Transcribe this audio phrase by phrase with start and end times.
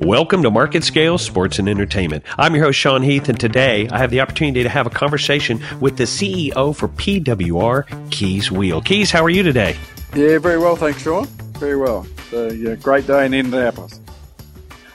[0.00, 2.24] Welcome to Market Scale Sports and Entertainment.
[2.36, 5.62] I'm your host, Sean Heath, and today I have the opportunity to have a conversation
[5.80, 8.80] with the CEO for PWR, Kees Weel.
[8.80, 9.76] Kees, how are you today?
[10.12, 11.26] Yeah, very well, thanks, Sean.
[11.58, 12.08] Very well.
[12.30, 14.00] So, yeah, great day in Indianapolis.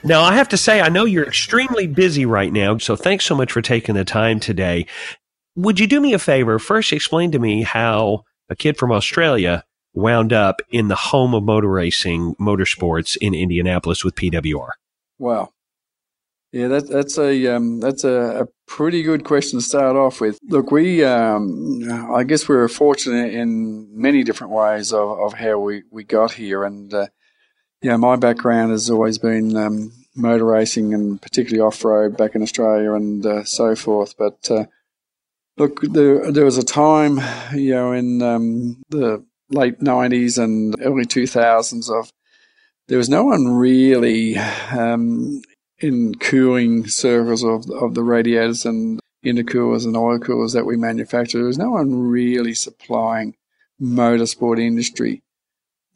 [0.03, 3.35] Now, I have to say, I know you're extremely busy right now, so thanks so
[3.35, 4.85] much for taking the time today.
[5.55, 6.59] Would you do me a favor?
[6.59, 9.63] First, explain to me how a kid from Australia
[9.93, 14.71] wound up in the home of motor racing, motorsports in Indianapolis with PWR?
[15.19, 15.49] Wow.
[16.51, 20.39] Yeah, that, that's a um, that's a, a, pretty good question to start off with.
[20.47, 25.59] Look, we um, I guess we were fortunate in many different ways of, of how
[25.59, 27.07] we, we got here, and uh,
[27.83, 32.41] yeah, my background has always been um, motor racing and particularly off road back in
[32.41, 34.15] Australia and uh, so forth.
[34.17, 34.65] But uh,
[35.57, 37.19] look, there there was a time,
[37.53, 42.11] you know, in um, the late 90s and early 2000s of
[42.89, 45.41] there was no one really um,
[45.77, 51.37] in cooling circles of, of the radiators and intercoolers and oil coolers that we manufacture.
[51.37, 53.35] There was no one really supplying
[53.79, 55.21] motorsport industry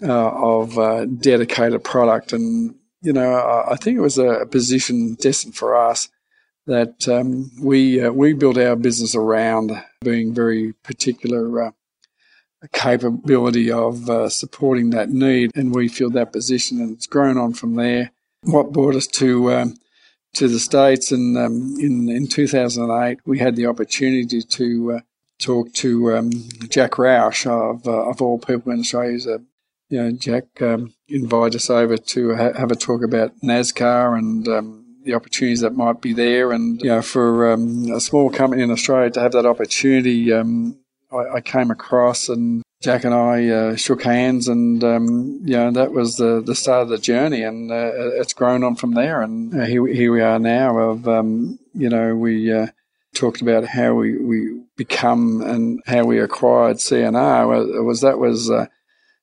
[0.03, 2.31] uh, of uh, dedicated product.
[2.31, 6.09] And, you know, I, I think it was a, position destined for us
[6.67, 11.71] that um, we uh, we built our business around being very particular uh,
[12.69, 17.53] capability of uh, supporting that need, and we filled that position, and it's grown on
[17.53, 18.11] from there.
[18.41, 19.75] What brought us to um,
[20.33, 24.99] to the states, and um, in in 2008, we had the opportunity to uh,
[25.39, 26.31] talk to um,
[26.69, 29.39] Jack Roush of uh, of all people in Australia.
[29.89, 34.47] you know, Jack um, invited us over to ha- have a talk about NASCAR and
[34.47, 36.51] um, the opportunities that might be there.
[36.51, 40.77] And you know, for um, a small company in Australia to have that opportunity, um,
[41.13, 45.71] I, I came across and Jack and I uh, shook hands, and um, you know
[45.71, 49.21] that was the the start of the journey, and uh, it's grown on from there.
[49.21, 50.77] And uh, here here we are now.
[50.77, 52.67] Of um, you know we uh,
[53.15, 57.53] talked about how we, we become and how we acquired C&R.
[57.55, 58.65] It was that was uh,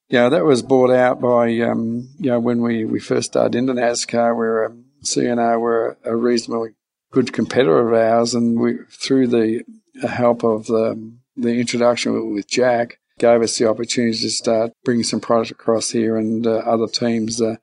[0.08, 3.58] you know that was bought out by um, you know when we, we first started
[3.58, 6.70] into NASCAR, where um, C&R were a reasonably
[7.10, 9.64] good competitor of ours, and we through the
[10.08, 15.20] help of the the introduction with Jack gave us the opportunity to start bringing some
[15.20, 17.56] product across here, and uh, other teams uh,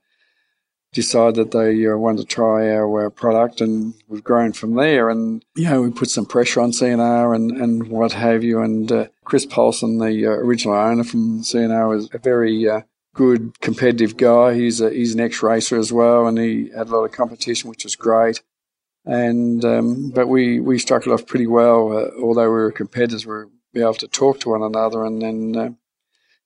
[0.94, 5.10] decided that they uh, wanted to try our uh, product, and we've grown from there.
[5.10, 8.62] And you know, we put some pressure on C&R and, and what have you.
[8.62, 12.68] And uh, Chris Paulson, the uh, original owner from C&R, was a very
[13.16, 14.54] good competitive guy.
[14.54, 17.70] He's a, he's an ex racer as well, and he had a lot of competition,
[17.70, 18.42] which was great
[19.08, 21.98] and um, but we we struck it off pretty well.
[21.98, 25.22] Uh, although we were competitors, we were be able to talk to one another, and
[25.22, 25.70] then uh,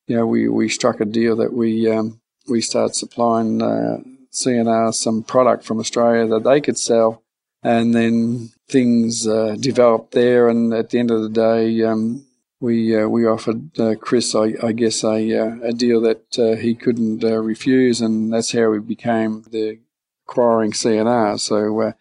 [0.07, 3.99] you know we, we struck a deal that we um, we started supplying uh,
[4.31, 7.23] C&R some product from Australia that they could sell,
[7.63, 10.49] and then things uh, developed there.
[10.49, 12.25] And at the end of the day, um,
[12.59, 16.55] we uh, we offered uh, Chris, I, I guess, a uh, a deal that uh,
[16.55, 19.79] he couldn't uh, refuse, and that's how we became the
[20.27, 21.37] acquiring C&R.
[21.37, 21.93] So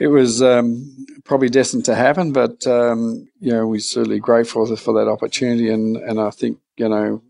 [0.00, 4.94] it was um, probably destined to happen, but um, you know we're certainly grateful for
[4.94, 7.22] that opportunity, and, and I think you know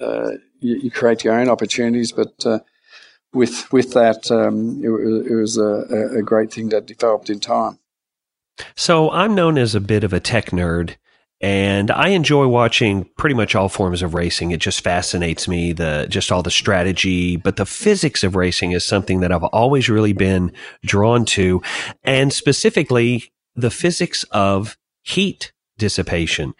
[0.00, 2.60] uh, you, you, create your own opportunities, but uh,
[3.32, 4.90] with with that, um, it,
[5.30, 7.78] it, was a, a great thing that developed in time.
[8.76, 10.96] So I'm known as a bit of a tech nerd.
[11.40, 14.50] And I enjoy watching pretty much all forms of racing.
[14.50, 18.84] It just fascinates me, the, just all the strategy, but the physics of racing is
[18.84, 20.52] something that I've always really been
[20.84, 21.62] drawn to.
[22.04, 26.54] And specifically the physics of heat dissipation.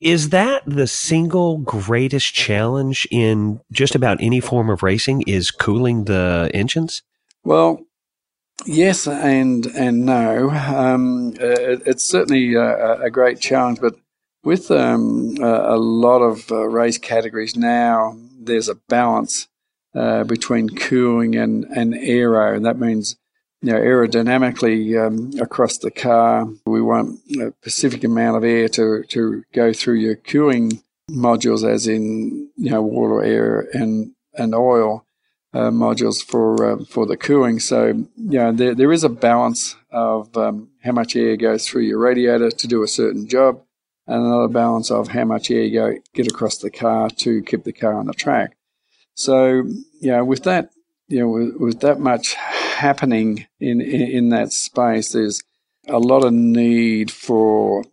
[0.00, 6.04] Is that the single greatest challenge in just about any form of racing is cooling
[6.04, 7.02] the engines?
[7.42, 7.84] Well,
[8.64, 10.50] yes and and no.
[10.50, 13.96] Um, it, it's certainly a, a, great challenge, but
[14.48, 19.46] with um, a, a, lot of uh, race categories now, there's a balance
[19.94, 23.16] uh, between cooling and, and aero, and that means
[23.60, 29.02] you know, aerodynamically um, across the car, we want a specific amount of air to,
[29.08, 35.04] to go through your cooling modules, as in you know water, air, and and oil
[35.52, 37.60] uh, modules for uh, for the cooling.
[37.60, 41.82] So you know there there is a balance of um, how much air goes through
[41.82, 43.60] your radiator to do a certain job,
[44.08, 47.72] and another balance of how much air you get across the car to keep the
[47.72, 48.56] car on the track.
[49.14, 49.64] So,
[50.00, 50.70] you know, with that,
[51.08, 55.42] you know, with, with that much happening in, in, in that space, there's
[55.88, 57.84] a lot of need for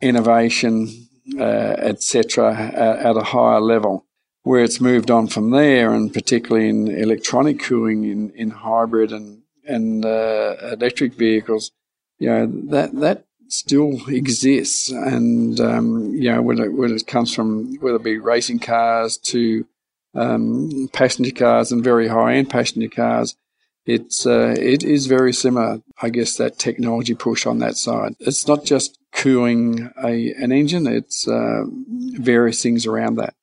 [0.00, 1.08] innovation,
[1.38, 4.06] uh, etc., at, at a higher level.
[4.44, 9.42] Where it's moved on from there, and particularly in electronic cooling, in, in hybrid and
[9.64, 11.70] and uh, electric vehicles,
[12.18, 17.76] you know that that still exists, and um, you know it, when it comes from
[17.80, 19.66] whether it be racing cars to
[20.14, 23.36] um, passenger cars and very high end passenger cars,
[23.84, 25.82] it's uh, it is very similar.
[26.00, 28.14] I guess that technology push on that side.
[28.20, 33.34] It's not just cooling a an engine; it's uh, various things around that.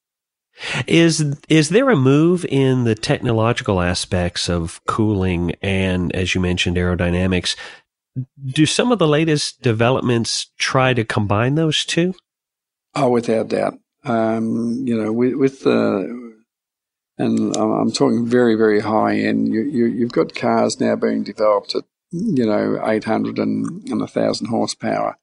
[0.88, 6.78] Is is there a move in the technological aspects of cooling and, as you mentioned,
[6.78, 7.56] aerodynamics?
[8.52, 12.14] Do some of the latest developments try to combine those two?
[12.96, 13.76] Oh, without doubt.
[14.04, 16.30] Um, you know, with, with the
[17.20, 19.50] and I'm talking very, very high end.
[19.50, 24.48] You, you, have got cars now being developed at, you know, 800 and, and 1,000
[24.48, 25.18] horsepower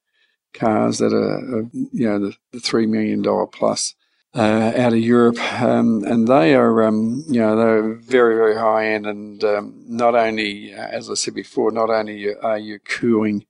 [0.53, 3.95] cars that are, you know, the, the $3 million plus
[4.37, 8.85] uh, out of Europe, um, and they are, um, you know, they're very, very high
[8.85, 9.07] end.
[9.07, 13.45] And um, not only, uh, as I said before, not only are you cooling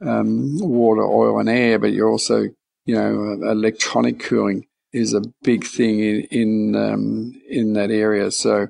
[0.00, 2.42] um, water, oil, and air, but you're also,
[2.86, 8.30] you know, uh, electronic cooling is a big thing in in, um, in that area.
[8.30, 8.68] So,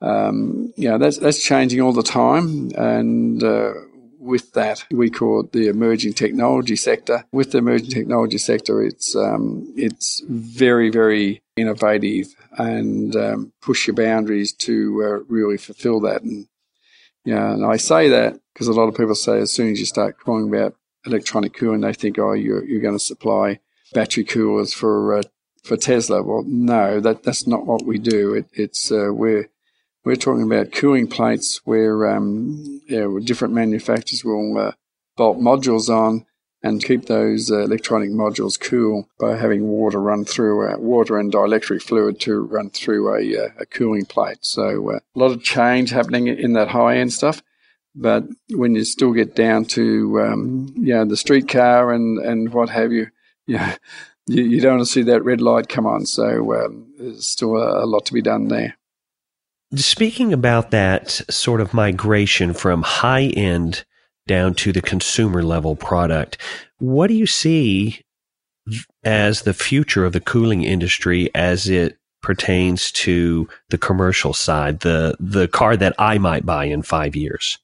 [0.00, 3.74] um, you know, that's that's changing all the time, and uh,
[4.22, 7.24] with that, we call it the emerging technology sector.
[7.32, 13.96] With the emerging technology sector, it's um, it's very very innovative and um, push your
[13.96, 16.22] boundaries to uh, really fulfil that.
[16.22, 16.46] And
[17.24, 19.86] yeah, and I say that because a lot of people say as soon as you
[19.86, 23.58] start talking about electronic cooling, they think, oh, you're you're going to supply
[23.92, 25.22] battery coolers for uh,
[25.64, 26.22] for Tesla.
[26.22, 28.34] Well, no, that that's not what we do.
[28.34, 29.48] It, it's uh, we're
[30.04, 34.72] we're talking about cooling plates where um, yeah, different manufacturers will uh,
[35.16, 36.26] bolt modules on
[36.62, 41.32] and keep those uh, electronic modules cool by having water run through uh, water and
[41.32, 44.38] dielectric fluid to run through a, uh, a cooling plate.
[44.42, 47.42] So uh, a lot of change happening in that high end stuff.
[47.94, 52.70] But when you still get down to um, you know the streetcar and, and what
[52.70, 53.08] have you,
[53.46, 53.76] yeah,
[54.26, 56.06] you, you, don't want to see that red light come on.
[56.06, 58.78] So um, there's still a, a lot to be done there.
[59.74, 63.84] Speaking about that sort of migration from high end
[64.26, 66.38] down to the consumer level product,
[66.78, 68.02] what do you see
[69.02, 75.16] as the future of the cooling industry as it pertains to the commercial side, the
[75.18, 77.58] the car that I might buy in five years?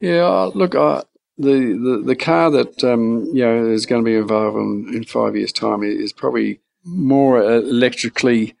[0.00, 1.02] Yeah, look, uh,
[1.38, 5.04] the, the the car that um, you know is going to be involved in, in
[5.04, 8.54] five years' time is probably more electrically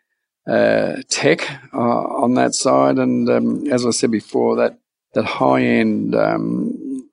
[1.08, 2.98] tech uh, on that side.
[2.98, 4.78] And um, as I said before, that
[5.14, 7.08] that high end um,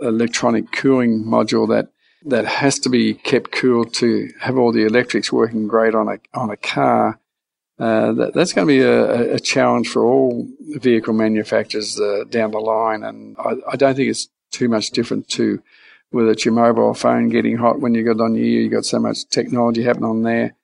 [0.00, 1.88] electronic cooling module that
[2.26, 6.18] that has to be kept cool to have all the electrics working great on a
[6.34, 7.18] on a car.
[7.78, 12.50] Uh, that, that's going to be a, a, challenge for all vehicle manufacturers uh, down
[12.50, 15.62] the line, and I, I, don't think it's too much different to
[16.10, 18.60] whether it's your mobile phone getting hot when you got on your ear.
[18.60, 20.54] You got so much technology happening on there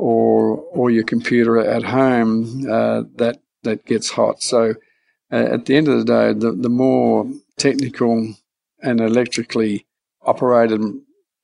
[0.00, 4.42] or or your computer at home uh, that that gets hot.
[4.42, 4.74] So
[5.30, 8.34] uh, at the end of the day, the, the more technical
[8.82, 9.86] and electrically
[10.22, 10.80] operated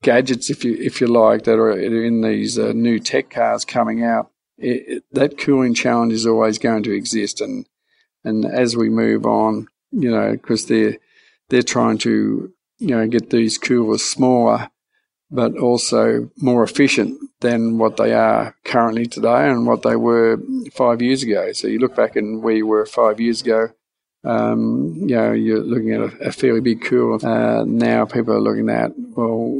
[0.01, 4.03] gadgets, if you if you like, that are in these uh, new tech cars coming
[4.03, 7.39] out, it, it, that cooling challenge is always going to exist.
[7.39, 7.67] And
[8.23, 10.97] and as we move on, you know, because they're
[11.49, 14.71] they're trying to you know get these coolers smaller
[15.29, 20.39] but also more efficient than what they are currently today and what they were
[20.73, 21.51] five years ago.
[21.51, 23.69] So you look back and where you were five years ago,
[24.23, 27.19] um, you know, you're looking at a, a fairly big cool.
[27.23, 29.51] Uh, now people are looking at, well,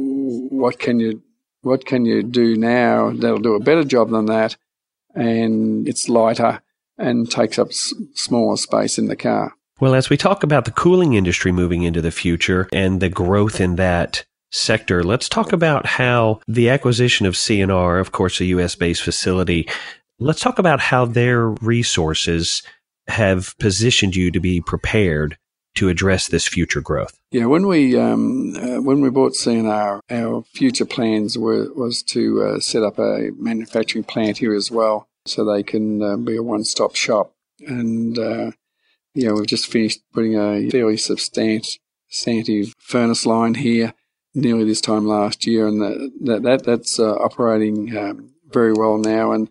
[0.50, 1.22] what can you,
[1.62, 4.56] what can you do now that'll do a better job than that?
[5.14, 6.62] And it's lighter
[6.96, 9.54] and takes up s- smaller space in the car.
[9.80, 13.60] Well, as we talk about the cooling industry moving into the future and the growth
[13.60, 18.74] in that, sector, let's talk about how the acquisition of C&R, of course, a US
[18.74, 19.68] based facility,
[20.18, 22.62] let's talk about how their resources
[23.08, 25.38] have positioned you to be prepared
[25.74, 27.18] to address this future growth.
[27.30, 32.42] Yeah, when we um, uh, when we bought C&R, our future plans were was to
[32.42, 36.42] uh, set up a manufacturing plant here as well, so they can uh, be a
[36.42, 37.32] one stop shop.
[37.60, 38.50] And uh,
[39.14, 43.94] you we've just finished putting a fairly substantive furnace line here
[44.40, 48.98] nearly this time last year, and that, that, that that's uh, operating um, very well
[48.98, 49.32] now.
[49.32, 49.48] And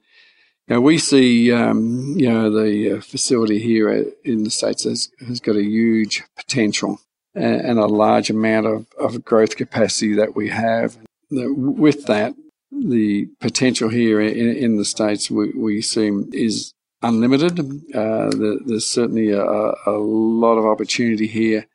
[0.68, 3.90] you know, we see um, you know the uh, facility here
[4.24, 7.00] in the states has, has got a huge potential
[7.36, 10.98] and, and, a large amount of, of growth capacity that we have.
[11.30, 12.36] With that,
[12.72, 17.60] the potential here in, in the states we, we see is unlimited.
[17.94, 18.32] Uh,
[18.66, 21.68] there's certainly a, a, lot of opportunity here,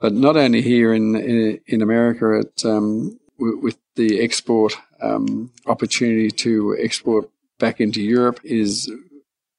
[0.00, 2.40] but not only here in in, in America.
[2.40, 8.90] At, um, with the export um, opportunity to export back into Europe is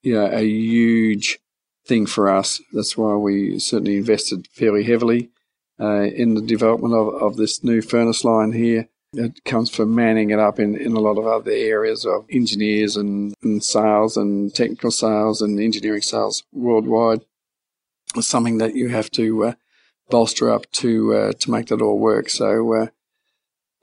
[0.01, 1.39] you know, a huge
[1.85, 2.61] thing for us.
[2.73, 5.29] That's why we certainly invested fairly heavily
[5.79, 8.89] uh, in the development of, of this new furnace line here.
[9.13, 12.97] It comes from manning it up in, in a lot of other areas of engineers
[12.97, 17.21] and, and sales and technical sales and engineering sales worldwide.
[18.15, 19.53] It's something that you have to uh,
[20.09, 22.29] bolster up to uh, to make that all work.
[22.29, 22.87] So uh,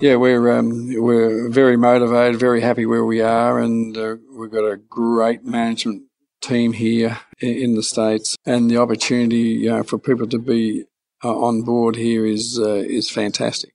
[0.01, 4.65] yeah, we're um, we're very motivated, very happy where we are, and uh, we've got
[4.65, 6.03] a great management
[6.41, 10.85] team here in the states, and the opportunity you know, for people to be
[11.23, 13.73] uh, on board here is uh, is fantastic.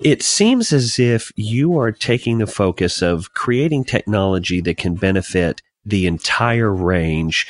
[0.00, 5.60] It seems as if you are taking the focus of creating technology that can benefit
[5.84, 7.48] the entire range,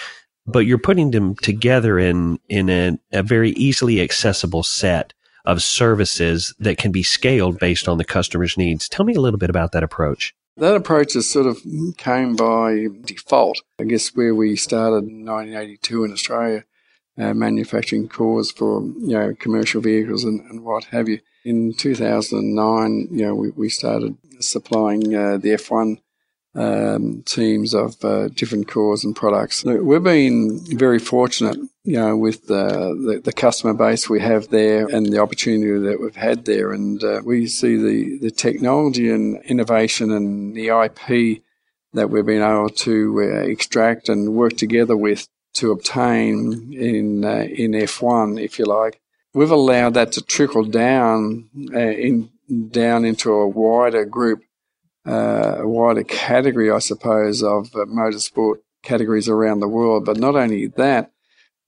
[0.48, 5.12] but you're putting them together in in a, a very easily accessible set
[5.44, 8.88] of services that can be scaled based on the customer's needs.
[8.88, 10.34] Tell me a little bit about that approach.
[10.56, 11.58] That approach has sort of
[11.96, 13.62] came by default.
[13.78, 16.64] I guess where we started in 1982 in Australia,
[17.16, 21.20] uh, manufacturing cores for you know commercial vehicles and, and what have you.
[21.44, 25.98] In 2009, you know, we, we started supplying uh, the F1
[26.54, 29.64] um, teams of uh, different cores and products.
[29.64, 35.06] We've been very fortunate, you know, with the, the customer base we have there and
[35.06, 36.72] the opportunity that we've had there.
[36.72, 41.42] And uh, we see the, the technology and innovation and the IP
[41.92, 47.46] that we've been able to uh, extract and work together with to obtain in uh,
[47.50, 49.00] in F1, if you like.
[49.34, 52.30] We've allowed that to trickle down uh, in
[52.70, 54.42] down into a wider group
[55.08, 60.04] a wider category, I suppose, of uh, motorsport categories around the world.
[60.04, 61.12] But not only that,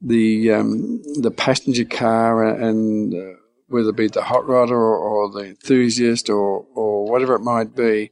[0.00, 5.30] the um, the passenger car and uh, whether it be the hot rodder or, or,
[5.30, 8.10] the enthusiast or or whatever it might be,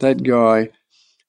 [0.00, 0.70] that guy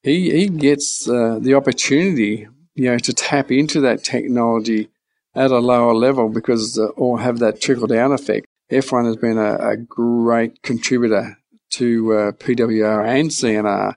[0.04, 4.90] he he gets uh, the opportunity, you know, to tap into that technology
[5.36, 8.46] at a lower level because uh, or have that trickle down effect.
[8.72, 11.38] F1 has been a, a great contributor
[11.72, 13.96] to uh, PWR and C&R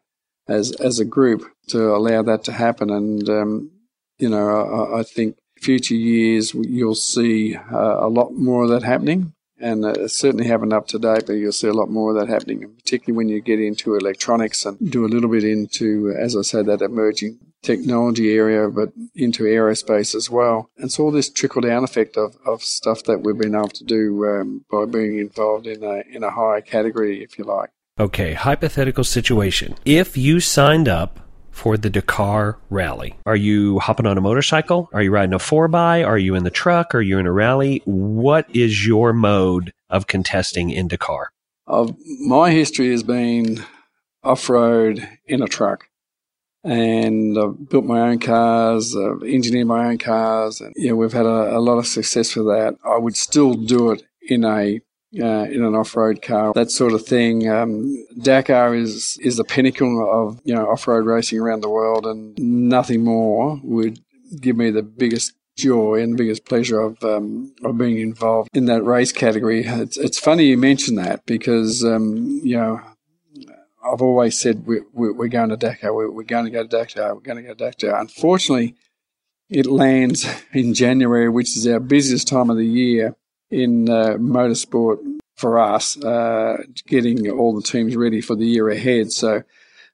[0.48, 2.90] as as a group to allow that to happen.
[2.90, 3.70] And um,
[4.18, 8.82] you know, I, I, think future years you'll see uh, a lot more of that
[8.82, 9.32] happening.
[9.62, 12.32] And uh, certainly haven't up to date, but you'll see a lot more of that
[12.32, 16.40] happening, particularly when you get into electronics and do a little bit into, as I
[16.40, 20.70] said, that emerging technology area, but into aerospace as well.
[20.78, 23.84] And so all this trickle down effect of, of stuff that we've been able to
[23.84, 27.70] do um, by being involved in a, in a higher category, if you like.
[27.98, 29.74] Okay, hypothetical situation.
[29.84, 34.88] If you signed up for the Dakar rally, are you hopping on a motorcycle?
[34.94, 36.06] Are you riding a 4x?
[36.06, 36.94] Are you in the truck?
[36.94, 37.82] Are you in a rally?
[37.84, 41.32] What is your mode of contesting in Dakar?
[41.66, 43.64] Uh, my history has been
[44.22, 45.89] off road in a truck
[46.62, 51.26] and I've built my own cars, I've engineered my own cars, and yeah, we've had
[51.26, 52.76] a, a lot of success with that.
[52.84, 54.80] I would still do it in a
[55.18, 57.48] uh, in an off-road car, that sort of thing.
[57.48, 62.38] Um, Dakar is is the pinnacle of you know off-road racing around the world, and
[62.38, 63.98] nothing more would
[64.40, 68.84] give me the biggest joy and biggest pleasure of um, of being involved in that
[68.84, 69.64] race category.
[69.66, 72.80] It's, it's funny you mention that because um, you know
[73.82, 77.14] I've always said we, are going to Dakar, we're, we're, going to go to Dakar,
[77.14, 78.00] we're going to go to Dakar.
[78.00, 78.74] Unfortunately,
[79.48, 83.16] it lands in January, which is our busiest time of the year
[83.50, 84.98] in uh, motorsport
[85.36, 89.10] for us, uh, getting all the teams ready for the year ahead.
[89.10, 89.42] So,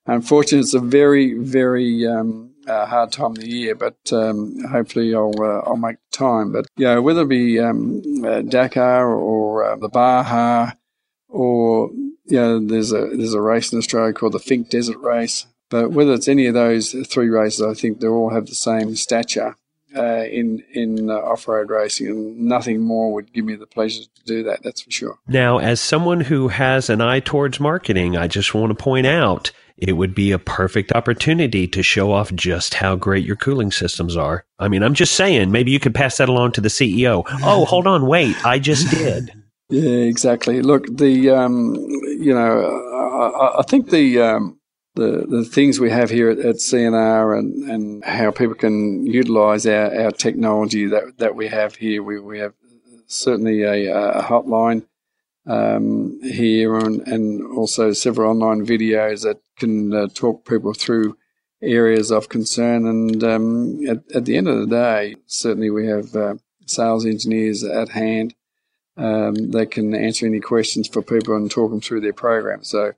[0.07, 5.15] unfortunately, it's a very, very um, uh, hard time of the year, but um, hopefully
[5.15, 6.53] I'll uh, I'll make time.
[6.53, 10.73] But yeah, whether it be um, uh, Dakar or uh, the Baja
[11.37, 11.91] or
[12.25, 15.47] yeah, there's a there's a race in Australia called the Finke Desert Race.
[15.69, 18.95] But whether it's any of those three races, I think they all have the same
[18.95, 19.57] stature
[19.95, 24.03] uh, in in uh, off road racing, and nothing more would give me the pleasure
[24.03, 24.63] to do that.
[24.63, 25.19] That's for sure.
[25.27, 29.51] Now, as someone who has an eye towards marketing, I just want to point out
[29.77, 34.17] it would be a perfect opportunity to show off just how great your cooling systems
[34.17, 34.45] are.
[34.59, 37.25] I mean, I'm just saying, maybe you could pass that along to the CEO.
[37.43, 39.31] Oh, hold on, wait, I just did.
[39.69, 40.63] Yeah, exactly.
[40.63, 44.61] Look, the um, you know, I, I think the um,
[44.95, 49.67] the the things we have here at, at, C&R and, and how people can utilise
[49.67, 52.03] our, our technology that that we have here.
[52.03, 52.55] We we have
[53.09, 54.87] certainly a, a hotline
[55.47, 61.17] um, here and, and also several online videos that can uh, talk people through
[61.63, 62.87] areas of concern.
[62.87, 66.35] And um, at, at, the end of the day, certainly we have uh,
[66.67, 68.35] sales engineers at hand
[68.97, 72.65] um, that can answer any questions for people and talk them through their program.
[72.65, 72.93] So,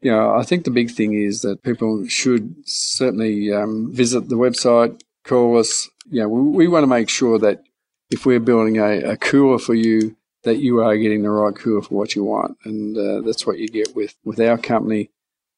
[0.00, 4.36] you know, I think the big thing is that people should certainly um, visit the
[4.36, 5.88] website, call us.
[6.10, 7.62] You know, we, we want to make sure that
[8.10, 11.82] if we're building a, a cooler for you, that you are getting the right cooler
[11.82, 12.56] for what you want.
[12.64, 15.10] And uh, that's what you get with, with our company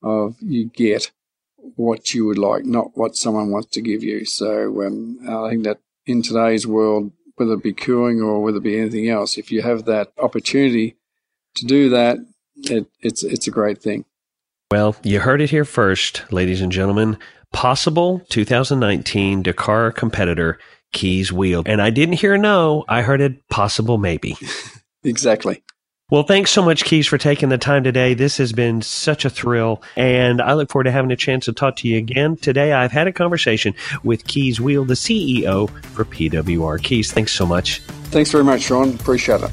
[0.03, 1.13] of you get
[1.77, 4.25] what you would like, not what someone wants to give you.
[4.25, 8.63] So um, I think that in today's world, whether it be cooling or whether it
[8.63, 10.97] be anything else, if you have that opportunity
[11.57, 12.19] to do that,
[12.57, 14.05] it, it's it's a great thing.
[14.71, 17.19] Well, you heard it here first, ladies and gentlemen.
[17.53, 20.59] Possible 2019 Dakar competitor
[20.93, 22.85] Kees Weel, and I didn't hear no.
[22.89, 24.37] I heard it possible maybe.
[25.05, 25.63] exactly.
[26.13, 28.13] Well, thanks so much, Kees, for taking the time today.
[28.13, 31.55] This has been such a thrill, and I look forward to having a chance to
[31.55, 32.37] talk to you again.
[32.37, 36.83] Today, I've had a conversation with Kees Weel, the CEO for PWR.
[36.83, 37.79] Kees, thanks so much.
[38.11, 38.95] Thanks very much, Sean.
[38.95, 39.49] Appreciate it.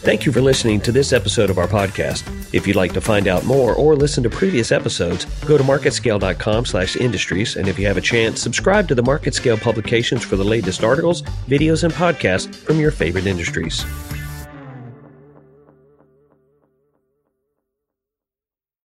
[0.00, 2.26] Thank you for listening to this episode of our podcast.
[2.54, 6.64] If you'd like to find out more or listen to previous episodes, go to marketscale.com
[6.64, 7.56] slash industries.
[7.56, 10.82] And if you have a chance, subscribe to the Market Scale publications for the latest
[10.82, 13.84] articles, videos, and podcasts from your favorite industries.